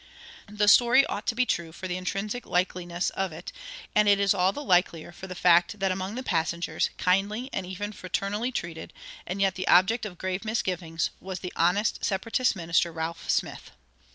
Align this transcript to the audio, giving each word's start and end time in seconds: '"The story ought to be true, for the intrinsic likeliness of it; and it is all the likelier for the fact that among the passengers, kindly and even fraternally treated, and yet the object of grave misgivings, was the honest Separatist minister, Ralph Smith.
'"The 0.47 0.67
story 0.67 1.05
ought 1.05 1.27
to 1.27 1.35
be 1.35 1.45
true, 1.45 1.71
for 1.71 1.87
the 1.87 1.95
intrinsic 1.95 2.47
likeliness 2.47 3.11
of 3.11 3.31
it; 3.31 3.51
and 3.93 4.07
it 4.07 4.19
is 4.19 4.33
all 4.33 4.51
the 4.51 4.63
likelier 4.63 5.11
for 5.11 5.27
the 5.27 5.35
fact 5.35 5.79
that 5.79 5.91
among 5.91 6.15
the 6.15 6.23
passengers, 6.23 6.89
kindly 6.97 7.51
and 7.53 7.67
even 7.67 7.91
fraternally 7.91 8.51
treated, 8.51 8.93
and 9.27 9.39
yet 9.39 9.53
the 9.53 9.67
object 9.67 10.07
of 10.07 10.17
grave 10.17 10.43
misgivings, 10.43 11.11
was 11.19 11.41
the 11.41 11.53
honest 11.55 12.03
Separatist 12.03 12.55
minister, 12.55 12.91
Ralph 12.91 13.29
Smith. 13.29 13.69